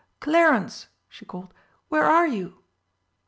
[0.19, 1.53] "Clarence!" she called,
[1.89, 2.63] "where are you?"